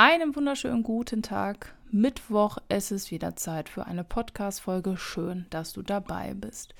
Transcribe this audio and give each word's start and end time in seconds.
Einen 0.00 0.36
wunderschönen 0.36 0.84
guten 0.84 1.22
Tag. 1.22 1.74
Mittwoch, 1.90 2.58
es 2.68 2.92
ist 2.92 3.10
wieder 3.10 3.34
Zeit 3.34 3.68
für 3.68 3.86
eine 3.86 4.04
Podcast-Folge. 4.04 4.96
Schön, 4.96 5.46
dass 5.50 5.72
du 5.72 5.82
dabei 5.82 6.34
bist. 6.34 6.72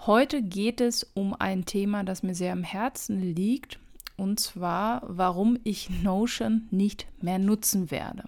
Heute 0.00 0.42
geht 0.42 0.82
es 0.82 1.04
um 1.14 1.32
ein 1.32 1.64
Thema, 1.64 2.04
das 2.04 2.22
mir 2.22 2.34
sehr 2.34 2.52
am 2.52 2.62
Herzen 2.62 3.18
liegt, 3.18 3.78
und 4.18 4.40
zwar, 4.40 5.00
warum 5.06 5.58
ich 5.64 5.88
Notion 6.02 6.68
nicht 6.70 7.06
mehr 7.22 7.38
nutzen 7.38 7.90
werde. 7.90 8.24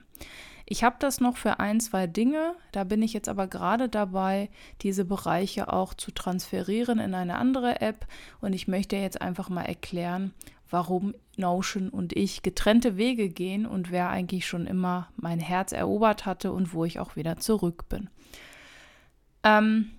Ich 0.65 0.83
habe 0.83 0.97
das 0.99 1.21
noch 1.21 1.37
für 1.37 1.61
ein, 1.61 1.79
zwei 1.79 2.07
Dinge, 2.07 2.55
da 2.73 2.85
bin 2.85 3.03
ich 3.03 3.13
jetzt 3.13 3.29
aber 3.29 3.47
gerade 3.49 3.91
dabei, 3.91 4.49
diese 4.81 5.05
Bereiche 5.05 5.71
auch 5.71 5.93
zu 5.93 6.11
transferieren 6.11 7.01
in 7.01 7.13
eine 7.13 7.37
andere 7.37 7.83
App 7.83 8.07
und 8.41 8.55
ich 8.55 8.67
möchte 8.67 8.97
jetzt 8.97 9.21
einfach 9.21 9.51
mal 9.51 9.67
erklären, 9.67 10.33
warum 10.71 11.15
Notion 11.37 11.89
und 11.89 12.15
ich 12.15 12.43
getrennte 12.43 12.97
Wege 12.97 13.29
gehen 13.29 13.67
und 13.67 13.91
wer 13.91 14.09
eigentlich 14.09 14.47
schon 14.47 14.67
immer 14.67 15.09
mein 15.17 15.41
Herz 15.41 15.73
erobert 15.73 16.27
hatte 16.27 16.53
und 16.53 16.73
wo 16.73 16.85
ich 16.85 16.99
auch 16.99 17.17
wieder 17.17 17.39
zurück 17.39 17.89
bin. 17.89 18.09
Ähm, 19.45 19.91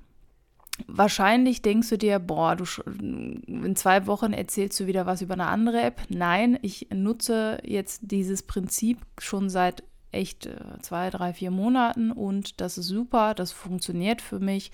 wahrscheinlich 0.87 1.61
denkst 1.61 1.89
du 1.89 1.97
dir, 1.97 2.19
boah, 2.19 2.55
du 2.55 2.65
in 2.85 3.75
zwei 3.75 4.07
Wochen 4.07 4.33
erzählst 4.33 4.79
du 4.79 4.87
wieder 4.87 5.05
was 5.05 5.21
über 5.21 5.33
eine 5.33 5.47
andere 5.47 5.81
App. 5.81 6.01
Nein, 6.09 6.59
ich 6.61 6.87
nutze 6.93 7.59
jetzt 7.63 8.01
dieses 8.03 8.43
Prinzip 8.43 8.99
schon 9.17 9.49
seit 9.49 9.83
echt 10.11 10.45
äh, 10.45 10.79
zwei, 10.81 11.09
drei, 11.09 11.33
vier 11.33 11.51
Monaten 11.51 12.11
und 12.11 12.61
das 12.61 12.77
ist 12.77 12.87
super, 12.87 13.33
das 13.33 13.51
funktioniert 13.51 14.21
für 14.21 14.39
mich 14.39 14.71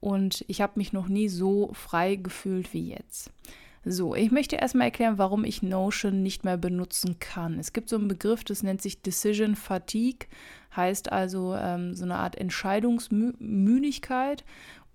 und 0.00 0.44
ich 0.48 0.60
habe 0.60 0.74
mich 0.76 0.92
noch 0.92 1.08
nie 1.08 1.28
so 1.28 1.70
frei 1.72 2.16
gefühlt 2.16 2.72
wie 2.72 2.90
jetzt. 2.90 3.30
So, 3.84 4.14
ich 4.14 4.30
möchte 4.30 4.56
erstmal 4.56 4.86
erklären, 4.88 5.18
warum 5.18 5.44
ich 5.44 5.62
Notion 5.62 6.22
nicht 6.22 6.44
mehr 6.44 6.56
benutzen 6.56 7.18
kann. 7.18 7.58
Es 7.58 7.72
gibt 7.72 7.88
so 7.88 7.96
einen 7.96 8.08
Begriff, 8.08 8.44
das 8.44 8.62
nennt 8.62 8.82
sich 8.82 9.02
Decision 9.02 9.56
Fatigue, 9.56 10.28
heißt 10.74 11.12
also 11.12 11.54
ähm, 11.54 11.94
so 11.94 12.04
eine 12.04 12.16
Art 12.16 12.36
Entscheidungsmüdigkeit. 12.36 14.44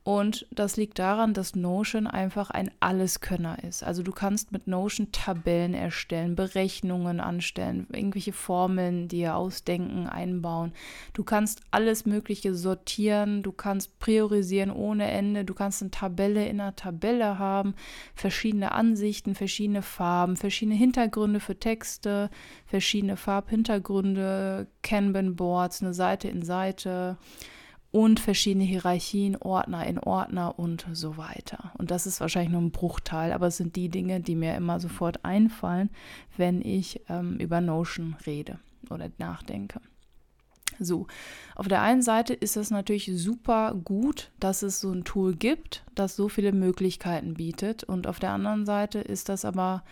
Und 0.05 0.45
das 0.51 0.75
liegt 0.75 0.99
daran, 0.99 1.33
dass 1.33 1.55
Notion 1.55 2.07
einfach 2.07 2.49
ein 2.49 2.69
Alleskönner 2.81 3.63
ist. 3.63 3.85
Also 3.85 4.03
du 4.03 4.11
kannst 4.11 4.51
mit 4.51 4.67
Notion 4.67 5.13
Tabellen 5.13 5.73
erstellen, 5.73 6.35
Berechnungen 6.35 7.21
anstellen, 7.21 7.87
irgendwelche 7.89 8.33
Formeln 8.33 9.07
dir 9.07 9.37
ausdenken, 9.37 10.07
einbauen. 10.07 10.73
Du 11.13 11.23
kannst 11.23 11.61
alles 11.71 12.05
Mögliche 12.05 12.53
sortieren, 12.53 13.43
du 13.43 13.53
kannst 13.53 13.97
priorisieren 13.99 14.71
ohne 14.71 15.09
Ende, 15.09 15.45
du 15.45 15.53
kannst 15.53 15.81
eine 15.81 15.91
Tabelle 15.91 16.47
in 16.47 16.59
einer 16.59 16.75
Tabelle 16.75 17.39
haben, 17.39 17.73
verschiedene 18.13 18.73
Ansichten, 18.73 19.35
verschiedene 19.35 19.81
Farben, 19.81 20.35
verschiedene 20.35 20.75
Hintergründe 20.75 21.39
für 21.39 21.57
Texte, 21.57 22.29
verschiedene 22.65 23.15
Farbhintergründe, 23.15 24.67
Kanban-Boards, 24.81 25.81
eine 25.81 25.93
Seite 25.93 26.27
in 26.27 26.43
Seite 26.43 27.17
und 27.93 28.19
verschiedene 28.19 28.65
Hierarchien, 28.65 29.37
Ordner 29.37 29.85
in 29.85 29.99
Ordner 29.99 30.57
und 30.57 30.87
so 30.93 31.15
weiter. 31.15 31.71
Und 31.77 31.91
das 31.91 32.07
ist 32.07 32.19
wahrscheinlich 32.19 32.51
nur 32.51 32.61
ein 32.61 32.71
Bruchteil, 32.71 33.31
aber 33.31 33.47
es 33.47 33.57
sind 33.57 33.75
die 33.75 33.87
Dinge, 33.87 34.19
die 34.19 34.35
mir 34.35 34.55
immer 34.55 34.79
sofort 34.79 35.23
einfallen, 35.23 35.91
wenn 36.35 36.63
ich 36.63 37.01
ähm, 37.07 37.37
über 37.37 37.61
Notion 37.61 38.15
rede 38.25 38.57
oder 38.89 39.11
nachdenke. 39.19 39.79
So, 40.79 41.05
auf 41.53 41.67
der 41.67 41.83
einen 41.83 42.01
Seite 42.01 42.33
ist 42.33 42.57
es 42.57 42.71
natürlich 42.71 43.11
super 43.13 43.75
gut, 43.75 44.31
dass 44.39 44.63
es 44.63 44.81
so 44.81 44.91
ein 44.91 45.03
Tool 45.03 45.35
gibt, 45.35 45.83
das 45.93 46.15
so 46.15 46.29
viele 46.29 46.51
Möglichkeiten 46.51 47.35
bietet. 47.35 47.83
Und 47.83 48.07
auf 48.07 48.19
der 48.19 48.31
anderen 48.31 48.65
Seite 48.65 49.01
ist 49.01 49.29
das 49.29 49.45
aber 49.45 49.83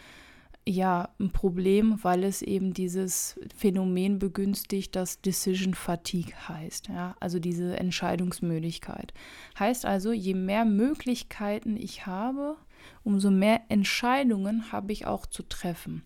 ja 0.68 1.10
ein 1.20 1.32
Problem, 1.32 2.04
weil 2.04 2.24
es 2.24 2.42
eben 2.42 2.74
dieses 2.74 3.40
Phänomen 3.56 4.20
begünstigt, 4.20 4.96
das 4.96 5.22
Decision 5.22 5.74
Fatigue 5.74 6.34
heißt. 6.48 6.90
Ja? 6.90 7.16
Also 7.20 7.40
diese 7.40 7.78
Entscheidungsmöglichkeit. 7.78 9.14
Heißt 9.58 9.86
also, 9.86 10.12
je 10.12 10.34
mehr 10.34 10.66
Möglichkeiten 10.66 11.78
ich 11.78 12.06
habe, 12.06 12.58
umso 13.04 13.32
mehr 13.32 13.62
Entscheidungen 13.70 14.72
habe 14.72 14.92
ich 14.92 15.06
auch 15.06 15.26
zu 15.26 15.44
treffen. 15.44 16.04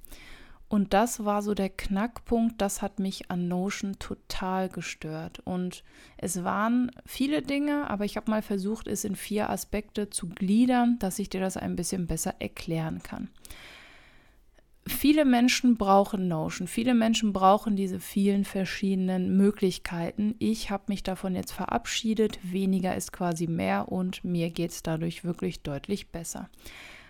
Und 0.68 0.94
das 0.94 1.24
war 1.24 1.44
so 1.44 1.54
der 1.54 1.70
Knackpunkt, 1.70 2.60
das 2.60 2.82
hat 2.82 2.98
mich 3.00 3.30
an 3.30 3.48
Notion 3.48 4.00
total 4.00 4.68
gestört. 4.68 5.40
Und 5.44 5.84
es 6.18 6.44
waren 6.44 6.92
viele 7.06 7.44
Dinge, 7.44 7.90
aber 7.90 8.04
ich 8.04 8.18
habe 8.18 8.32
mal 8.32 8.42
versucht, 8.42 8.88
es 8.88 9.04
in 9.04 9.16
vier 9.16 9.50
Aspekte 9.50 10.10
zu 10.10 10.28
gliedern, 10.28 10.98
dass 11.00 11.20
ich 11.20 11.30
dir 11.30 11.40
das 11.40 11.56
ein 11.56 11.76
bisschen 11.76 12.08
besser 12.08 12.36
erklären 12.40 13.04
kann 13.04 13.30
viele 14.88 15.26
Menschen 15.26 15.78
brauchen 15.78 16.28
Notion, 16.28 16.68
viele 16.68 16.94
Menschen 16.94 17.34
brauchen 17.34 17.76
diese 17.76 18.00
vielen 18.00 18.46
verschiedenen 18.46 19.36
Möglichkeiten. 19.38 20.36
Ich 20.40 20.70
habe 20.70 20.86
mich 20.88 21.04
davon 21.04 21.36
jetzt 21.36 21.52
verabschiedet, 21.52 22.40
weniger 22.44 22.96
ist 22.96 23.12
quasi 23.12 23.48
mehr 23.48 23.92
und 23.92 24.24
mir 24.24 24.50
geht 24.50 24.72
es 24.72 24.84
dadurch 24.84 25.24
wirklich 25.24 25.62
deutlich 25.62 26.10
besser. 26.10 26.50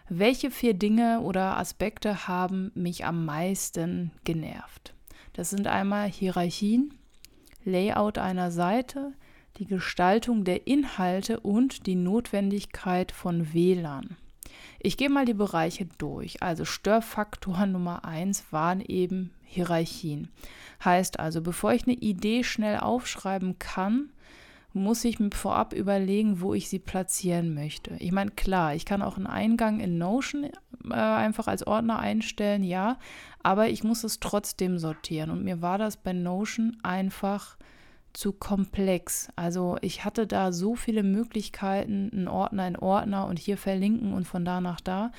Welche 0.08 0.52
vier 0.52 0.75
Dinge 0.75 1.22
oder 1.22 1.58
Aspekte 1.58 2.28
haben 2.28 2.72
mich 2.75 3.06
am 3.06 3.25
meisten 3.25 4.12
genervt? 4.24 4.94
Das 5.34 5.50
sind 5.50 5.68
einmal 5.68 6.08
Hierarchien, 6.08 6.94
Layout 7.64 8.19
einer 8.19 8.52
Seite, 8.52 9.14
die 9.58 9.66
Gestaltung 9.66 10.44
der 10.44 10.68
Inhalte 10.68 11.40
und 11.40 11.88
die 11.88 11.96
Notwendigkeit 11.96 13.12
von 13.12 13.53
WLAN. 13.53 14.16
Ich 14.85 14.97
gehe 14.97 15.09
mal 15.09 15.25
die 15.25 15.34
Bereiche 15.34 15.88
durch. 15.97 16.44
Also 16.44 16.63
Störfaktor 16.63 17.66
Nummer 17.66 18.06
eins 18.06 18.44
waren 18.51 18.81
eben 18.81 19.31
Hierarchien. 19.41 20.29
Heißt 20.84 21.19
also, 21.19 21.41
bevor 21.41 21.73
ich 21.73 21.88
eine 21.88 21.96
Idee 21.96 22.44
schnell 22.44 22.78
aufschreiben 22.78 23.57
kann, 23.57 24.12
muss 24.73 25.03
ich 25.03 25.19
mir 25.19 25.31
vorab 25.31 25.73
überlegen, 25.73 26.40
wo 26.40 26.53
ich 26.53 26.69
sie 26.69 26.78
platzieren 26.78 27.56
möchte. 27.56 27.96
Ich 27.97 28.12
meine, 28.12 28.29
klar, 28.29 28.75
ich 28.75 28.85
kann 28.85 29.01
auch 29.01 29.18
einen 29.18 29.25
Eingang 29.25 29.79
in 29.79 29.97
Notion 29.97 30.51
äh, 30.91 30.94
einfach 30.94 31.47
als 31.47 31.66
Ordner 31.66 31.97
einstellen, 31.97 32.63
ja, 32.63 33.00
aber 33.41 33.69
ich 33.69 33.84
muss 33.84 34.03
es 34.03 34.19
trotzdem 34.19 34.78
sortieren. 34.78 35.31
Und 35.31 35.44
mir 35.44 35.63
war 35.63 35.79
das 35.79 35.97
bei 35.97 36.13
Notion 36.13 36.78
einfach 36.84 37.57
zu 38.16 38.34
komplex. 38.34 39.30
Also 39.36 39.78
ich 39.81 40.06
hatte 40.06 40.28
da 40.28 40.52
so 40.52 40.76
viele 40.76 41.03
Möglichkeiten, 41.03 42.09
einen 42.12 42.28
Ordner 42.28 42.68
in 42.68 42.78
Ordner 42.78 43.28
und 43.28 43.40
hier 43.40 43.58
verlinken 43.58 44.14
und 44.14 44.26
von 44.26 44.46
da 44.46 44.62
nach 44.62 44.81
da, 44.81 45.12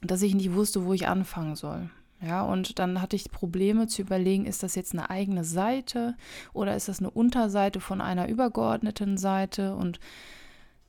dass 0.00 0.22
ich 0.22 0.34
nicht 0.34 0.54
wusste, 0.54 0.84
wo 0.84 0.92
ich 0.92 1.08
anfangen 1.08 1.56
soll. 1.56 1.90
Ja, 2.20 2.42
und 2.42 2.80
dann 2.80 3.00
hatte 3.00 3.14
ich 3.14 3.30
Probleme 3.30 3.86
zu 3.86 4.02
überlegen, 4.02 4.44
ist 4.44 4.64
das 4.64 4.74
jetzt 4.74 4.92
eine 4.92 5.08
eigene 5.08 5.44
Seite 5.44 6.16
oder 6.52 6.74
ist 6.74 6.88
das 6.88 6.98
eine 6.98 7.10
Unterseite 7.10 7.80
von 7.80 8.00
einer 8.00 8.28
übergeordneten 8.28 9.16
Seite 9.18 9.76
und 9.76 10.00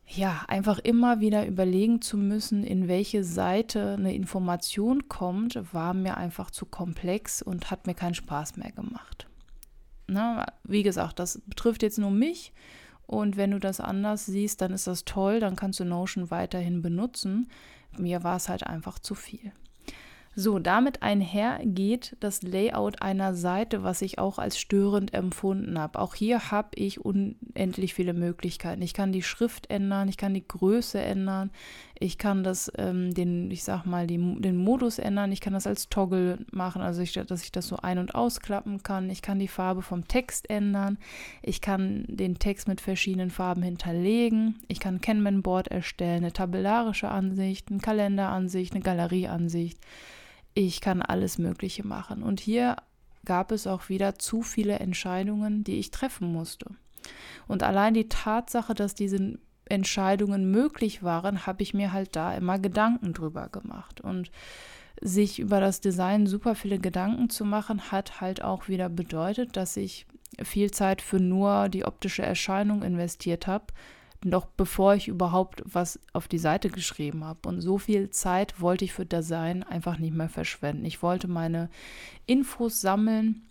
ja, 0.07 0.43
einfach 0.47 0.79
immer 0.79 1.19
wieder 1.19 1.45
überlegen 1.45 2.01
zu 2.01 2.17
müssen, 2.17 2.63
in 2.63 2.87
welche 2.87 3.23
Seite 3.23 3.93
eine 3.93 4.15
Information 4.15 5.07
kommt, 5.07 5.59
war 5.71 5.93
mir 5.93 6.17
einfach 6.17 6.49
zu 6.49 6.65
komplex 6.65 7.43
und 7.43 7.69
hat 7.69 7.85
mir 7.85 7.93
keinen 7.93 8.15
Spaß 8.15 8.57
mehr 8.57 8.71
gemacht. 8.71 9.28
Ne? 10.09 10.45
Wie 10.63 10.83
gesagt, 10.83 11.19
das 11.19 11.41
betrifft 11.45 11.83
jetzt 11.83 11.99
nur 11.99 12.11
mich. 12.11 12.53
Und 13.05 13.37
wenn 13.37 13.51
du 13.51 13.59
das 13.59 13.79
anders 13.79 14.25
siehst, 14.25 14.61
dann 14.61 14.71
ist 14.71 14.85
das 14.85 15.03
toll, 15.03 15.39
dann 15.39 15.55
kannst 15.55 15.79
du 15.79 15.85
Notion 15.85 16.29
weiterhin 16.29 16.81
benutzen. 16.81 17.49
Mir 17.97 18.23
war 18.23 18.35
es 18.35 18.49
halt 18.49 18.67
einfach 18.67 18.99
zu 18.99 19.15
viel. 19.15 19.51
So, 20.35 20.59
damit 20.59 21.01
einher 21.01 21.59
geht 21.63 22.15
das 22.19 22.43
Layout 22.43 23.01
einer 23.01 23.33
Seite, 23.33 23.83
was 23.83 24.01
ich 24.01 24.19
auch 24.19 24.37
als 24.37 24.59
störend 24.59 25.13
empfunden 25.13 25.79
habe. 25.79 25.99
Auch 25.99 26.13
hier 26.13 26.51
habe 26.51 26.69
ich 26.75 27.03
unendlich 27.03 27.93
viele 27.93 28.13
Möglichkeiten. 28.13 28.81
Ich 28.81 28.93
kann 28.93 29.11
die 29.11 29.23
Schrift 29.23 29.69
ändern, 29.69 30.07
ich 30.07 30.17
kann 30.17 30.33
die 30.33 30.47
Größe 30.47 31.01
ändern, 31.01 31.49
ich 31.99 32.17
kann 32.17 32.43
das, 32.43 32.71
ähm, 32.77 33.13
den, 33.13 33.51
ich 33.51 33.63
sag 33.63 33.85
mal, 33.85 34.07
die, 34.07 34.17
den 34.17 34.57
Modus 34.57 34.99
ändern, 34.99 35.31
ich 35.31 35.41
kann 35.41 35.53
das 35.53 35.67
als 35.67 35.89
Toggle 35.89 36.39
machen, 36.51 36.81
also 36.81 37.01
ich, 37.01 37.13
dass 37.13 37.43
ich 37.43 37.51
das 37.51 37.67
so 37.67 37.77
ein- 37.77 37.99
und 37.99 38.15
ausklappen 38.15 38.83
kann. 38.83 39.09
Ich 39.09 39.21
kann 39.21 39.39
die 39.39 39.47
Farbe 39.47 39.81
vom 39.81 40.07
Text 40.07 40.49
ändern, 40.49 40.97
ich 41.41 41.61
kann 41.61 42.05
den 42.07 42.39
Text 42.39 42.67
mit 42.67 42.81
verschiedenen 42.81 43.31
Farben 43.31 43.63
hinterlegen, 43.63 44.55
ich 44.67 44.79
kann 44.79 44.95
ein 44.95 45.01
Kanban-Board 45.01 45.67
erstellen, 45.67 46.23
eine 46.23 46.33
tabellarische 46.33 47.09
Ansicht, 47.09 47.69
eine 47.69 47.79
Kalenderansicht, 47.79 48.73
eine 48.73 48.83
Galerieansicht 48.83 49.79
ich 50.53 50.81
kann 50.81 51.01
alles 51.01 51.37
Mögliche 51.37 51.85
machen. 51.85 52.23
Und 52.23 52.39
hier 52.39 52.77
gab 53.25 53.51
es 53.51 53.67
auch 53.67 53.89
wieder 53.89 54.15
zu 54.15 54.41
viele 54.41 54.79
Entscheidungen, 54.79 55.63
die 55.63 55.79
ich 55.79 55.91
treffen 55.91 56.31
musste. 56.31 56.67
Und 57.47 57.63
allein 57.63 57.93
die 57.93 58.09
Tatsache, 58.09 58.73
dass 58.73 58.95
diese 58.95 59.39
Entscheidungen 59.69 60.51
möglich 60.51 61.03
waren, 61.03 61.45
habe 61.45 61.63
ich 61.63 61.73
mir 61.73 61.93
halt 61.93 62.15
da 62.15 62.33
immer 62.33 62.59
Gedanken 62.59 63.13
drüber 63.13 63.47
gemacht. 63.49 64.01
Und 64.01 64.31
sich 65.01 65.39
über 65.39 65.59
das 65.59 65.81
Design 65.81 66.27
super 66.27 66.55
viele 66.55 66.79
Gedanken 66.79 67.29
zu 67.29 67.45
machen, 67.45 67.91
hat 67.91 68.21
halt 68.21 68.43
auch 68.43 68.67
wieder 68.67 68.89
bedeutet, 68.89 69.55
dass 69.55 69.77
ich 69.77 70.05
viel 70.43 70.71
Zeit 70.71 71.01
für 71.01 71.19
nur 71.19 71.69
die 71.69 71.85
optische 71.85 72.23
Erscheinung 72.23 72.83
investiert 72.83 73.47
habe, 73.47 73.65
noch 74.23 74.45
bevor 74.45 74.95
ich 74.95 75.07
überhaupt 75.07 75.63
was 75.65 75.99
auf 76.11 76.27
die 76.27 76.37
Seite 76.37 76.69
geschrieben 76.69 77.23
habe. 77.23 77.47
Und 77.47 77.61
so 77.61 77.77
viel 77.77 78.09
Zeit 78.09 78.59
wollte 78.59 78.85
ich 78.85 78.93
für 78.93 79.05
Design 79.05 79.63
einfach 79.63 79.97
nicht 79.97 80.13
mehr 80.13 80.29
verschwenden. 80.29 80.85
Ich 80.85 81.01
wollte 81.01 81.27
meine 81.27 81.69
Infos 82.25 82.81
sammeln 82.81 83.47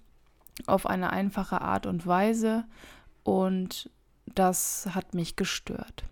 auf 0.67 0.87
eine 0.87 1.11
einfache 1.11 1.62
Art 1.62 1.87
und 1.87 2.06
Weise 2.06 2.65
und 3.23 3.91
das 4.34 4.88
hat 4.94 5.14
mich 5.14 5.36
gestört. 5.36 6.04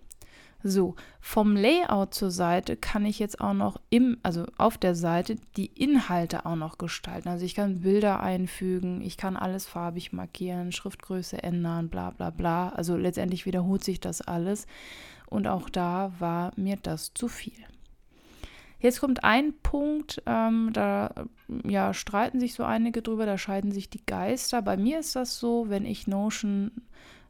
So, 0.63 0.97
vom 1.21 1.55
Layout 1.55 2.13
zur 2.13 2.33
Seite 2.33 2.77
kann 2.77 3.05
ich 3.05 3.21
jetzt 3.21 3.41
auch 3.41 3.55
noch 3.55 3.81
im, 3.89 4.19
also 4.25 4.47
auf 4.59 4.79
der 4.79 4.97
Seite 4.97 5.37
die 5.57 5.67
Inhalte 5.67 6.45
auch 6.45 6.57
noch 6.57 6.77
gestalten. 6.77 7.29
Also 7.29 7.45
ich 7.45 7.55
kann 7.55 7.83
Bilder 7.83 8.21
einfügen, 8.21 9.01
ich 9.01 9.17
kann 9.17 9.37
alles 9.37 9.67
farbig 9.67 10.13
markieren, 10.13 10.73
Schriftgröße 10.73 11.41
ändern, 11.43 11.89
bla 11.89 12.11
bla 12.11 12.31
bla. 12.31 12.71
Also 12.71 12.97
letztendlich 12.97 13.47
wiederholt 13.47 13.85
sich 13.85 14.01
das 14.01 14.23
alles. 14.23 14.67
Und 15.29 15.47
auch 15.47 15.69
da 15.69 16.13
war 16.19 16.53
mir 16.57 16.77
das 16.83 17.15
zu 17.15 17.29
viel. 17.29 17.53
Jetzt 18.81 19.01
kommt 19.01 19.25
ein 19.25 19.55
Punkt, 19.63 20.23
ähm, 20.27 20.71
da 20.73 21.13
ja, 21.65 21.95
streiten 21.95 22.41
sich 22.41 22.55
so 22.55 22.65
einige 22.65 23.03
drüber, 23.03 23.25
da 23.25 23.39
scheiden 23.39 23.73
sich 23.73 23.89
die 23.89 24.05
Geister. 24.05 24.63
Bei 24.63 24.77
mir 24.77 24.99
ist 24.99 25.17
das 25.17 25.39
so, 25.39 25.69
wenn 25.69 25.87
ich 25.87 26.07
Notion 26.07 26.73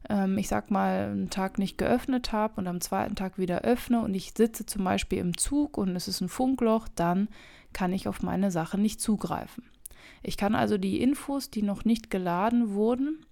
ähm, 0.08 0.38
ich 0.38 0.48
sag 0.48 0.70
mal, 0.70 1.10
einen 1.10 1.30
Tag 1.30 1.58
nicht 1.58 1.78
geöffnet 1.78 2.32
habe 2.32 2.54
und 2.56 2.66
am 2.66 2.80
zweiten 2.80 3.14
Tag 3.14 3.38
wieder 3.38 3.62
öffne 3.62 4.00
und 4.00 4.14
ich 4.14 4.32
sitze 4.36 4.66
zum 4.66 4.84
Beispiel 4.84 5.18
im 5.18 5.36
Zug 5.36 5.78
und 5.78 5.94
es 5.96 6.08
ist 6.08 6.20
ein 6.20 6.28
Funkloch, 6.28 6.88
dann 6.94 7.28
kann 7.72 7.92
ich 7.92 8.08
auf 8.08 8.22
meine 8.22 8.50
Sache 8.50 8.78
nicht 8.78 9.00
zugreifen. 9.00 9.64
Ich 10.22 10.36
kann 10.36 10.54
also 10.54 10.78
die 10.78 11.00
Infos, 11.00 11.50
die 11.50 11.62
noch 11.62 11.84
nicht 11.84 12.10
geladen 12.10 12.70
wurden, 12.70 13.24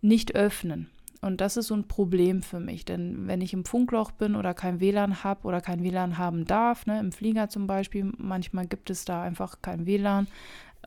nicht 0.00 0.34
öffnen. 0.34 0.90
Und 1.22 1.42
das 1.42 1.58
ist 1.58 1.66
so 1.66 1.74
ein 1.74 1.86
Problem 1.86 2.40
für 2.40 2.60
mich, 2.60 2.86
denn 2.86 3.26
wenn 3.26 3.42
ich 3.42 3.52
im 3.52 3.66
Funkloch 3.66 4.10
bin 4.10 4.36
oder 4.36 4.54
kein 4.54 4.80
WLAN 4.80 5.22
habe 5.22 5.46
oder 5.46 5.60
kein 5.60 5.82
WLAN 5.82 6.16
haben 6.16 6.46
darf, 6.46 6.86
ne, 6.86 6.98
im 6.98 7.12
Flieger 7.12 7.50
zum 7.50 7.66
Beispiel, 7.66 8.10
manchmal 8.16 8.66
gibt 8.66 8.88
es 8.88 9.04
da 9.04 9.22
einfach 9.22 9.60
kein 9.60 9.84
WLAN 9.84 10.28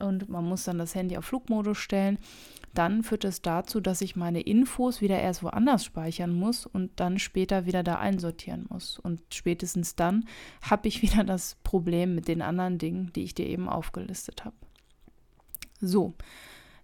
und 0.00 0.28
man 0.28 0.44
muss 0.44 0.64
dann 0.64 0.78
das 0.78 0.94
Handy 0.94 1.16
auf 1.16 1.24
Flugmodus 1.24 1.78
stellen, 1.78 2.18
dann 2.74 3.04
führt 3.04 3.24
es 3.24 3.40
dazu, 3.40 3.80
dass 3.80 4.00
ich 4.00 4.16
meine 4.16 4.40
Infos 4.40 5.00
wieder 5.00 5.20
erst 5.20 5.42
woanders 5.42 5.84
speichern 5.84 6.34
muss 6.34 6.66
und 6.66 6.98
dann 6.98 7.18
später 7.18 7.66
wieder 7.66 7.82
da 7.82 7.96
einsortieren 7.96 8.66
muss. 8.68 8.98
Und 8.98 9.22
spätestens 9.32 9.94
dann 9.94 10.26
habe 10.62 10.88
ich 10.88 11.02
wieder 11.02 11.24
das 11.24 11.56
Problem 11.62 12.14
mit 12.14 12.28
den 12.28 12.42
anderen 12.42 12.78
Dingen, 12.78 13.12
die 13.14 13.22
ich 13.22 13.34
dir 13.34 13.46
eben 13.46 13.68
aufgelistet 13.68 14.44
habe. 14.44 14.56
So, 15.80 16.14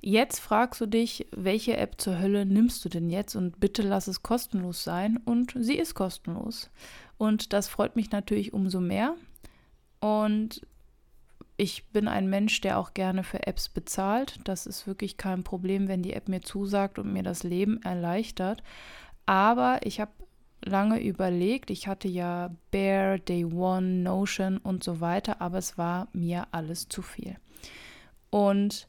jetzt 0.00 0.38
fragst 0.38 0.80
du 0.80 0.86
dich, 0.86 1.26
welche 1.32 1.76
App 1.76 2.00
zur 2.00 2.18
Hölle 2.20 2.46
nimmst 2.46 2.84
du 2.84 2.88
denn 2.88 3.10
jetzt 3.10 3.34
und 3.34 3.58
bitte 3.58 3.82
lass 3.82 4.06
es 4.06 4.22
kostenlos 4.22 4.84
sein 4.84 5.16
und 5.24 5.54
sie 5.58 5.76
ist 5.76 5.94
kostenlos. 5.94 6.70
Und 7.18 7.52
das 7.52 7.68
freut 7.68 7.96
mich 7.96 8.12
natürlich 8.12 8.52
umso 8.52 8.80
mehr. 8.80 9.16
Und 10.00 10.62
ich 11.60 11.88
bin 11.88 12.08
ein 12.08 12.30
Mensch, 12.30 12.62
der 12.62 12.78
auch 12.78 12.94
gerne 12.94 13.22
für 13.22 13.46
Apps 13.46 13.68
bezahlt. 13.68 14.40
Das 14.44 14.64
ist 14.64 14.86
wirklich 14.86 15.18
kein 15.18 15.44
Problem, 15.44 15.88
wenn 15.88 16.02
die 16.02 16.14
App 16.14 16.26
mir 16.26 16.40
zusagt 16.40 16.98
und 16.98 17.12
mir 17.12 17.22
das 17.22 17.42
Leben 17.42 17.82
erleichtert. 17.82 18.62
Aber 19.26 19.80
ich 19.82 20.00
habe 20.00 20.12
lange 20.64 21.02
überlegt. 21.02 21.68
Ich 21.68 21.86
hatte 21.86 22.08
ja 22.08 22.50
Bear, 22.70 23.18
Day 23.18 23.44
One, 23.44 24.02
Notion 24.02 24.56
und 24.56 24.82
so 24.82 25.02
weiter, 25.02 25.42
aber 25.42 25.58
es 25.58 25.76
war 25.76 26.08
mir 26.14 26.48
alles 26.50 26.88
zu 26.88 27.02
viel. 27.02 27.36
Und 28.30 28.88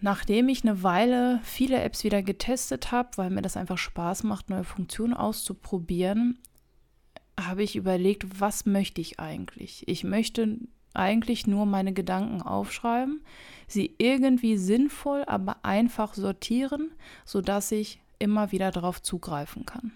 nachdem 0.00 0.48
ich 0.48 0.62
eine 0.62 0.84
Weile 0.84 1.40
viele 1.42 1.82
Apps 1.82 2.04
wieder 2.04 2.22
getestet 2.22 2.92
habe, 2.92 3.10
weil 3.16 3.30
mir 3.30 3.42
das 3.42 3.56
einfach 3.56 3.78
Spaß 3.78 4.22
macht, 4.22 4.50
neue 4.50 4.62
Funktionen 4.62 5.14
auszuprobieren, 5.14 6.38
habe 7.40 7.64
ich 7.64 7.74
überlegt, 7.74 8.40
was 8.40 8.66
möchte 8.66 9.00
ich 9.00 9.18
eigentlich? 9.18 9.82
Ich 9.88 10.04
möchte 10.04 10.58
eigentlich 10.94 11.46
nur 11.46 11.66
meine 11.66 11.92
Gedanken 11.92 12.42
aufschreiben, 12.42 13.22
sie 13.66 13.94
irgendwie 13.98 14.56
sinnvoll, 14.56 15.24
aber 15.26 15.64
einfach 15.64 16.14
sortieren, 16.14 16.92
sodass 17.24 17.72
ich 17.72 18.00
immer 18.18 18.52
wieder 18.52 18.70
darauf 18.70 19.02
zugreifen 19.02 19.66
kann. 19.66 19.92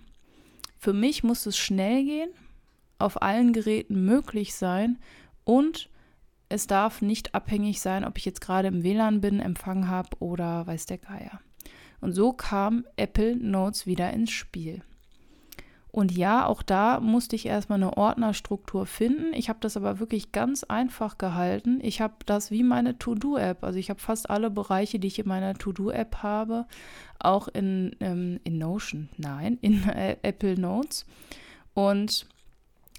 Für 0.78 0.92
mich 0.92 1.24
muss 1.24 1.46
es 1.46 1.56
schnell 1.56 2.04
gehen, 2.04 2.30
auf 2.98 3.22
allen 3.22 3.52
Geräten 3.52 4.04
möglich 4.04 4.54
sein 4.54 4.98
und 5.44 5.90
es 6.48 6.66
darf 6.66 7.02
nicht 7.02 7.34
abhängig 7.34 7.80
sein, 7.80 8.04
ob 8.04 8.18
ich 8.18 8.24
jetzt 8.24 8.40
gerade 8.40 8.68
im 8.68 8.82
WLAN 8.82 9.20
bin, 9.20 9.40
Empfang 9.40 9.88
habe 9.88 10.10
oder 10.20 10.66
weiß 10.66 10.86
der 10.86 10.98
Geier. 10.98 11.40
Und 12.00 12.12
so 12.12 12.32
kam 12.32 12.86
Apple 12.96 13.36
Notes 13.36 13.86
wieder 13.86 14.12
ins 14.12 14.30
Spiel. 14.30 14.82
Und 15.96 16.14
ja, 16.14 16.44
auch 16.44 16.60
da 16.60 17.00
musste 17.00 17.36
ich 17.36 17.46
erstmal 17.46 17.82
eine 17.82 17.96
Ordnerstruktur 17.96 18.84
finden. 18.84 19.32
Ich 19.32 19.48
habe 19.48 19.60
das 19.62 19.78
aber 19.78 19.98
wirklich 19.98 20.30
ganz 20.30 20.62
einfach 20.62 21.16
gehalten. 21.16 21.78
Ich 21.80 22.02
habe 22.02 22.16
das 22.26 22.50
wie 22.50 22.62
meine 22.62 22.98
To-Do-App. 22.98 23.64
Also 23.64 23.78
ich 23.78 23.88
habe 23.88 23.98
fast 23.98 24.28
alle 24.28 24.50
Bereiche, 24.50 24.98
die 24.98 25.06
ich 25.06 25.18
in 25.18 25.26
meiner 25.26 25.54
To-Do-App 25.54 26.16
habe, 26.22 26.66
auch 27.18 27.48
in, 27.48 27.96
ähm, 28.00 28.40
in 28.44 28.58
Notion, 28.58 29.08
nein, 29.16 29.56
in 29.62 29.88
äh, 29.88 30.18
Apple 30.20 30.60
Notes. 30.60 31.06
Und 31.72 32.26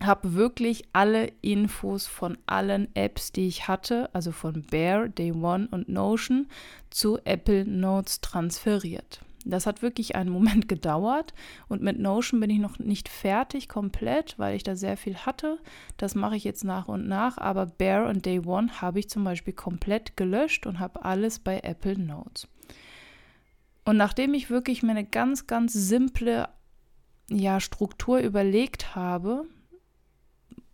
habe 0.01 0.33
wirklich 0.33 0.85
alle 0.91 1.31
Infos 1.43 2.07
von 2.07 2.35
allen 2.47 2.87
Apps, 2.95 3.31
die 3.31 3.47
ich 3.47 3.67
hatte, 3.67 4.09
also 4.13 4.31
von 4.31 4.63
Bear, 4.63 5.07
Day 5.07 5.33
One 5.33 5.67
und 5.69 5.87
Notion, 5.87 6.47
zu 6.89 7.19
Apple 7.25 7.63
Notes 7.63 8.21
transferiert. 8.21 9.21
Das 9.45 9.65
hat 9.65 9.81
wirklich 9.81 10.15
einen 10.15 10.29
Moment 10.29 10.67
gedauert 10.69 11.33
und 11.67 11.81
mit 11.81 11.99
Notion 11.99 12.39
bin 12.39 12.49
ich 12.49 12.59
noch 12.59 12.79
nicht 12.79 13.09
fertig 13.09 13.69
komplett, 13.69 14.37
weil 14.37 14.55
ich 14.55 14.63
da 14.63 14.75
sehr 14.75 14.97
viel 14.97 15.15
hatte. 15.17 15.59
Das 15.97 16.15
mache 16.15 16.35
ich 16.35 16.43
jetzt 16.43 16.63
nach 16.63 16.87
und 16.87 17.07
nach, 17.07 17.37
aber 17.37 17.65
Bear 17.65 18.07
und 18.09 18.25
Day 18.25 18.39
One 18.45 18.81
habe 18.81 18.99
ich 18.99 19.09
zum 19.09 19.23
Beispiel 19.23 19.53
komplett 19.53 20.17
gelöscht 20.17 20.65
und 20.65 20.79
habe 20.79 21.05
alles 21.05 21.39
bei 21.39 21.59
Apple 21.59 21.97
Notes. 21.97 22.47
Und 23.85 23.95
nachdem 23.95 24.33
ich 24.33 24.49
wirklich 24.49 24.83
mir 24.83 24.91
eine 24.91 25.05
ganz, 25.05 25.47
ganz 25.47 25.71
simple 25.71 26.49
ja, 27.29 27.59
Struktur 27.59 28.19
überlegt 28.19 28.95
habe, 28.95 29.45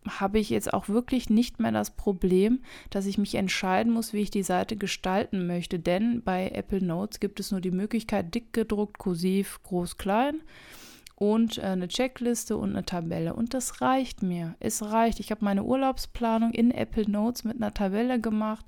habe 0.07 0.39
ich 0.39 0.49
jetzt 0.49 0.73
auch 0.73 0.89
wirklich 0.89 1.29
nicht 1.29 1.59
mehr 1.59 1.71
das 1.71 1.91
Problem, 1.91 2.61
dass 2.89 3.05
ich 3.05 3.17
mich 3.17 3.35
entscheiden 3.35 3.93
muss, 3.93 4.13
wie 4.13 4.21
ich 4.21 4.31
die 4.31 4.43
Seite 4.43 4.75
gestalten 4.75 5.47
möchte. 5.47 5.79
Denn 5.79 6.21
bei 6.23 6.49
Apple 6.49 6.83
Notes 6.83 7.19
gibt 7.19 7.39
es 7.39 7.51
nur 7.51 7.61
die 7.61 7.71
Möglichkeit, 7.71 8.33
dick 8.33 8.53
gedruckt, 8.53 8.97
kursiv, 8.97 9.61
groß, 9.63 9.97
klein 9.97 10.41
und 11.15 11.57
äh, 11.57 11.61
eine 11.61 11.87
Checkliste 11.87 12.57
und 12.57 12.71
eine 12.71 12.85
Tabelle. 12.85 13.33
Und 13.33 13.53
das 13.53 13.81
reicht 13.81 14.23
mir. 14.23 14.55
Es 14.59 14.83
reicht. 14.83 15.19
Ich 15.19 15.31
habe 15.31 15.45
meine 15.45 15.63
Urlaubsplanung 15.63 16.51
in 16.51 16.71
Apple 16.71 17.09
Notes 17.09 17.43
mit 17.43 17.57
einer 17.57 17.73
Tabelle 17.73 18.19
gemacht. 18.19 18.65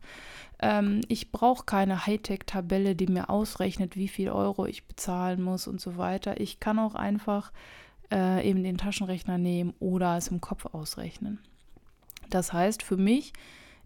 Ähm, 0.59 1.01
ich 1.07 1.31
brauche 1.31 1.65
keine 1.65 2.05
Hightech-Tabelle, 2.05 2.95
die 2.95 3.07
mir 3.07 3.29
ausrechnet, 3.29 3.95
wie 3.95 4.07
viel 4.07 4.29
Euro 4.29 4.65
ich 4.65 4.87
bezahlen 4.87 5.41
muss 5.41 5.67
und 5.67 5.81
so 5.81 5.97
weiter. 5.97 6.39
Ich 6.39 6.59
kann 6.59 6.79
auch 6.79 6.95
einfach 6.95 7.51
äh, 8.11 8.47
eben 8.47 8.63
den 8.63 8.77
Taschenrechner 8.77 9.37
nehmen 9.37 9.73
oder 9.79 10.17
es 10.17 10.27
im 10.27 10.41
Kopf 10.41 10.65
ausrechnen. 10.65 11.39
Das 12.29 12.53
heißt, 12.53 12.83
für 12.83 12.97
mich 12.97 13.33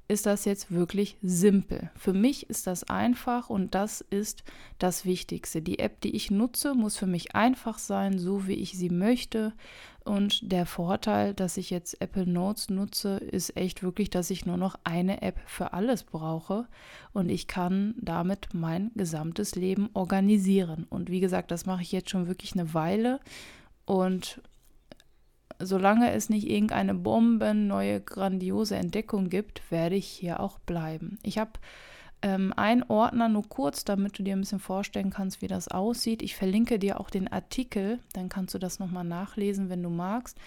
ist 0.10 0.26
das 0.26 0.44
jetzt 0.44 0.72
wirklich 0.72 1.18
simpel. 1.22 1.92
Für 1.96 2.14
mich 2.14 2.50
ist 2.50 2.66
das 2.66 2.84
einfach 2.90 3.52
und 3.52 3.76
das 3.76 4.02
ist 4.02 4.44
das 4.80 5.06
Wichtigste. 5.06 5.62
Die 5.62 5.78
App, 5.78 6.02
die 6.02 6.16
ich 6.16 6.32
nutze, 6.32 6.74
muss 6.74 6.98
für 6.98 7.06
mich 7.06 7.36
einfach 7.36 7.78
sein, 7.78 8.18
so 8.18 8.48
wie 8.48 8.56
ich 8.56 8.76
sie 8.76 8.90
möchte. 8.90 9.54
Und 10.04 10.52
der 10.52 10.66
Vorteil, 10.66 11.36
dass 11.36 11.58
ich 11.58 11.70
jetzt 11.70 12.02
Apple 12.02 12.26
Notes 12.26 12.72
nutze, 12.72 13.18
ist 13.18 13.56
echt 13.56 13.84
wirklich, 13.84 14.10
dass 14.10 14.32
ich 14.32 14.48
nur 14.48 14.58
noch 14.58 14.80
eine 14.84 15.22
App 15.22 15.40
für 15.46 15.74
alles 15.74 16.04
brauche 16.04 16.68
und 17.14 17.30
ich 17.30 17.46
kann 17.46 17.94
damit 18.02 18.50
mein 18.54 18.90
gesamtes 18.96 19.54
Leben 19.54 19.92
organisieren. 19.94 20.88
Und 20.90 21.12
wie 21.12 21.20
gesagt, 21.20 21.52
das 21.52 21.68
mache 21.68 21.84
ich 21.84 21.92
jetzt 21.92 22.10
schon 22.10 22.28
wirklich 22.28 22.54
eine 22.54 22.74
Weile 22.74 23.20
und 23.90 24.40
solange 25.58 26.12
es 26.12 26.30
nicht 26.30 26.48
irgendeine 26.48 26.94
Bomben, 26.94 27.66
neue 27.66 28.00
grandiose 28.02 28.76
Entdeckung 28.76 29.30
gibt, 29.30 29.72
werde 29.72 29.96
ich 29.96 30.06
hier 30.06 30.42
auch 30.42 30.60
bleiben. 30.60 31.18
Ich 31.24 31.40
habe 31.40 31.54
ähm, 32.22 32.54
einen 32.56 32.84
Ordner 32.84 33.30
nur 33.30 33.50
kurz, 33.50 33.86
damit 33.86 34.20
du 34.20 34.22
dir 34.22 34.36
ein 34.36 34.42
bisschen 34.42 34.60
vorstellen 34.60 35.10
kannst, 35.10 35.42
wie 35.42 35.48
das 35.48 35.70
aussieht. 35.70 36.22
Ich 36.22 36.36
verlinke 36.36 36.78
dir 36.78 37.00
auch 37.00 37.10
den 37.10 37.28
Artikel, 37.28 37.98
dann 38.14 38.30
kannst 38.30 38.54
du 38.54 38.60
das 38.60 38.78
nochmal 38.78 39.06
nachlesen, 39.06 39.70
wenn 39.70 39.82
du 39.82 39.90
magst. 39.90 40.38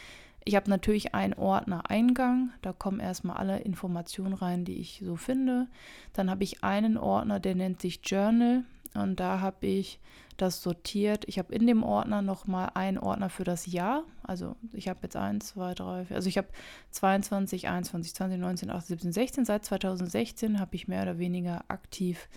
Ich 0.45 0.55
habe 0.55 0.71
natürlich 0.71 1.13
einen 1.13 1.35
Ordner 1.35 1.91
Eingang, 1.91 2.51
da 2.63 2.73
kommen 2.73 3.01
erstmal 3.01 3.39
alle 3.39 3.59
Informationen 3.59 4.35
rein, 4.35 4.65
die 4.65 4.77
ich 4.77 5.03
so 5.05 5.17
finde. 5.17 5.67
Dann 6.13 6.31
habe 6.31 6.45
ich 6.45 6.63
einen 6.63 6.97
Ordner, 6.97 7.41
der 7.41 7.57
nennt 7.57 7.81
sich 7.81 8.03
Journal 8.05 8.63
und 8.95 9.21
da 9.21 9.41
habe 9.41 9.67
ich 9.67 10.01
das 10.37 10.63
sortiert. 10.63 11.25
Ich 11.29 11.39
habe 11.39 11.55
in 11.55 11.67
dem 11.67 11.83
Ordner 11.83 12.23
nochmal 12.23 12.71
einen 12.75 12.99
Ordner 12.99 13.31
für 13.31 13.45
das 13.45 13.67
Jahr. 13.67 14.05
Also 14.23 14.57
ich 14.73 14.89
habe 14.89 15.01
jetzt 15.03 15.17
1, 15.17 15.49
2, 15.49 15.75
3, 15.75 16.05
4. 16.07 16.17
Also 16.17 16.29
ich 16.29 16.39
habe 16.39 16.49
22, 16.91 17.69
21, 17.69 18.15
20, 18.15 18.41
19, 18.41 18.71
18, 18.71 18.89
17, 18.89 19.13
16. 19.13 19.45
Seit 19.45 19.65
2016 19.65 20.59
habe 20.59 20.75
ich 20.75 20.89
mehr 20.89 21.03
oder 21.03 21.19
weniger 21.19 21.65
aktiv 21.69 22.29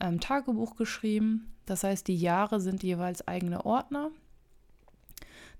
ähm, 0.00 0.20
Tagebuch 0.20 0.76
geschrieben. 0.76 1.52
Das 1.66 1.84
heißt, 1.84 2.06
die 2.06 2.16
Jahre 2.16 2.60
sind 2.60 2.82
jeweils 2.82 3.26
eigene 3.26 3.64
Ordner. 3.66 4.10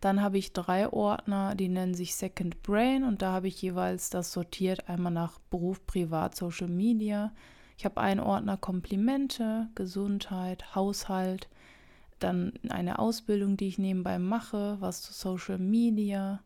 Dann 0.01 0.23
habe 0.23 0.39
ich 0.39 0.53
drei 0.53 0.89
Ordner, 0.93 1.57
die 1.57 1.69
nennen 1.69 1.95
sich 1.95 2.15
Second 2.15 2.63
Brain 2.63 3.03
und 3.03 3.21
da 3.21 3.33
habe 3.33 3.49
ich 3.49 3.61
jeweils 3.61 4.11
das 4.11 4.33
sortiert, 4.33 4.89
einmal 4.89 5.13
nach 5.13 5.41
Beruf, 5.51 5.85
Privat, 5.87 6.37
Social 6.37 6.69
Media, 6.69 7.33
Ich 7.79 7.85
habe 7.85 8.01
einen 8.01 8.19
Ordner 8.19 8.57
Komplimente, 8.57 9.69
Gesundheit, 9.77 10.75
Haushalt, 10.75 11.49
dann 12.19 12.55
eine 12.69 12.99
Ausbildung, 12.99 13.57
die 13.57 13.69
ich 13.69 13.79
nebenbei 13.79 14.19
mache, 14.19 14.79
was 14.81 15.01
zu 15.01 15.13
Social 15.13 15.59
Media, 15.59 16.41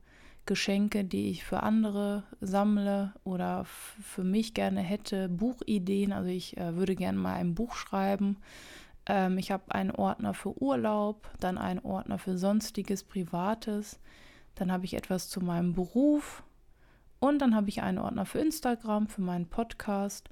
Geschenke, 0.45 1.05
die 1.05 1.31
ich 1.31 1.43
für 1.43 1.63
andere 1.63 2.25
sammle 2.43 3.15
oder 3.25 3.65
für 3.65 4.25
mich 4.25 4.53
gerne 4.53 4.83
hätte, 4.83 5.31
Buchideen. 5.31 6.13
Also 6.13 6.29
ich 6.29 6.59
äh, 6.59 6.77
würde 6.77 6.95
gerne 6.95 7.17
mal 7.17 7.37
ein 7.37 7.55
Buch 7.55 7.77
schreiben. 7.77 8.37
Ähm, 9.07 9.39
ich 9.39 9.51
habe 9.51 9.75
einen 9.75 9.93
Ordner 9.93 10.35
für 10.35 10.61
Urlaub, 10.61 11.31
dann 11.41 11.57
einen 11.57 11.81
Ordner 11.81 12.19
für 12.19 12.37
sonstiges, 12.37 13.05
privates. 13.05 13.99
Dann 14.55 14.71
habe 14.71 14.85
ich 14.85 14.93
etwas 14.93 15.31
zu 15.31 15.41
meinem 15.41 15.73
Beruf 15.73 16.43
und 17.21 17.39
dann 17.39 17.55
habe 17.57 17.71
ich 17.71 17.81
einen 17.81 17.99
Ordner 17.99 18.27
für 18.27 18.41
Instagram, 18.41 19.07
für 19.07 19.23
meinen 19.23 19.47
Podcast, 19.47 20.29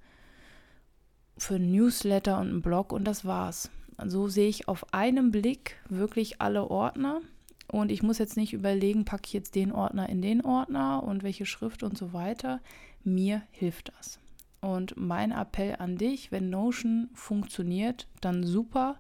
für 1.41 1.59
Newsletter 1.59 2.39
und 2.39 2.49
einen 2.49 2.63
Blog 2.63 2.93
und 2.93 3.05
das 3.05 3.25
war's. 3.25 3.71
So 4.07 4.29
sehe 4.29 4.49
ich 4.49 4.69
auf 4.69 4.93
einen 4.93 5.31
Blick 5.31 5.77
wirklich 5.89 6.41
alle 6.41 6.71
Ordner 6.71 7.21
und 7.69 7.91
ich 7.91 8.03
muss 8.03 8.19
jetzt 8.19 8.37
nicht 8.37 8.53
überlegen, 8.53 9.05
packe 9.05 9.27
ich 9.27 9.33
jetzt 9.33 9.55
den 9.55 9.73
Ordner 9.73 10.09
in 10.09 10.23
den 10.23 10.45
Ordner 10.45 11.03
und 11.03 11.23
welche 11.23 11.47
Schrift 11.47 11.83
und 11.83 11.97
so 11.97 12.13
weiter. 12.13 12.61
Mir 13.05 13.43
hilft 13.51 13.93
das. 13.97 14.19
Und 14.61 14.95
mein 14.97 15.33
Appell 15.33 15.77
an 15.79 15.97
dich, 15.97 16.33
wenn 16.33 16.51
Notion 16.51 17.09
funktioniert, 17.15 18.07
dann 18.21 18.45
super. 18.45 18.99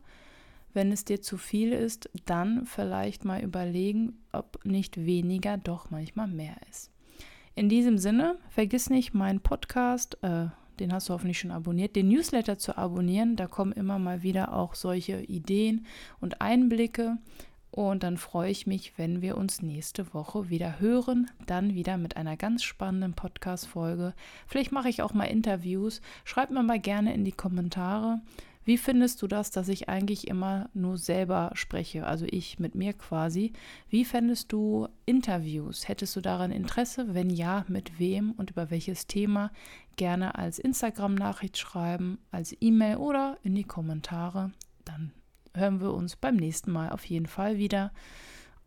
Wenn 0.73 0.93
es 0.93 1.05
dir 1.05 1.21
zu 1.21 1.37
viel 1.37 1.73
ist, 1.73 2.09
dann 2.27 2.65
vielleicht 2.65 3.25
mal 3.25 3.43
überlegen, 3.43 4.19
ob 4.33 4.65
nicht 4.65 5.05
weniger 5.05 5.59
doch 5.59 5.91
manchmal 5.91 6.29
mehr 6.29 6.57
ist. 6.71 6.91
In 7.57 7.69
diesem 7.69 7.99
Sinne, 7.99 8.39
vergiss 8.49 8.89
nicht, 8.89 9.13
meinen 9.13 9.41
Podcast, 9.41 10.17
äh, 10.23 10.47
den 10.81 10.93
hast 10.93 11.09
du 11.09 11.13
hoffentlich 11.13 11.39
schon 11.39 11.51
abonniert, 11.51 11.95
den 11.95 12.09
Newsletter 12.09 12.59
zu 12.59 12.77
abonnieren. 12.77 13.37
Da 13.37 13.47
kommen 13.47 13.73
immer 13.73 13.99
mal 13.99 14.23
wieder 14.23 14.55
auch 14.55 14.75
solche 14.75 15.21
Ideen 15.21 15.87
und 16.21 16.41
Einblicke. 16.41 17.19
Und 17.71 18.03
dann 18.03 18.17
freue 18.17 18.51
ich 18.51 18.67
mich, 18.67 18.99
wenn 18.99 19.23
wir 19.23 19.37
uns 19.37 19.63
nächste 19.63 20.13
Woche 20.13 20.51
wieder 20.51 20.81
hören. 20.81 21.31
Dann 21.47 21.75
wieder 21.75 21.99
mit 21.99 22.17
einer 22.17 22.37
ganz 22.37 22.65
spannenden 22.65 23.15
Podcast-Folge. 23.15 24.15
Vielleicht 24.47 24.73
mache 24.73 24.89
ich 24.89 25.03
auch 25.03 25.15
mal 25.15 25.25
Interviews. 25.25 26.01
Schreib 26.25 26.51
mir 26.51 26.65
mal 26.65 26.81
gerne 26.81 27.15
in 27.15 27.25
die 27.25 27.33
Kommentare. 27.33 28.21
Wie 28.65 28.77
findest 28.77 29.23
du 29.23 29.27
das, 29.27 29.51
dass 29.51 29.69
ich 29.69 29.89
eigentlich 29.89 30.29
immer 30.29 30.69
nur 30.75 30.99
selber 30.99 31.51
spreche, 31.55 32.07
also 32.07 32.27
ich 32.29 32.59
mit 32.59 32.75
mir 32.75 32.93
quasi? 32.93 33.53
Wie 33.89 34.05
fändest 34.05 34.53
du 34.53 34.87
Interviews? 35.07 35.89
Hättest 35.89 36.15
du 36.15 36.21
daran 36.21 36.51
Interesse? 36.51 37.15
Wenn 37.15 37.31
ja, 37.31 37.65
mit 37.69 37.99
wem 37.99 38.33
und 38.33 38.51
über 38.51 38.71
welches 38.71 39.07
Thema? 39.07 39.51
Gerne 39.97 40.35
als 40.35 40.59
Instagram-Nachricht 40.59 41.57
schreiben, 41.57 42.19
als 42.31 42.55
E-Mail 42.61 42.99
oder 42.99 43.39
in 43.43 43.55
die 43.55 43.65
Kommentare. 43.65 44.53
Dann 44.85 45.13
hören 45.55 45.81
wir 45.81 45.93
uns 45.95 46.17
beim 46.17 46.37
nächsten 46.37 46.71
Mal 46.71 46.91
auf 46.91 47.05
jeden 47.07 47.27
Fall 47.27 47.57
wieder. 47.57 47.93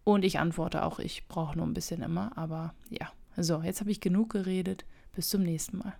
Und 0.03 0.25
ich 0.25 0.39
antworte 0.39 0.83
auch, 0.83 0.99
ich 0.99 1.27
brauche 1.27 1.57
nur 1.57 1.67
ein 1.67 1.73
bisschen 1.73 2.01
immer, 2.01 2.37
aber 2.37 2.73
ja. 2.89 3.11
So, 3.35 3.61
jetzt 3.61 3.79
habe 3.79 3.91
ich 3.91 3.99
genug 3.99 4.29
geredet. 4.31 4.85
Bis 5.15 5.29
zum 5.29 5.43
nächsten 5.43 5.77
Mal. 5.77 5.93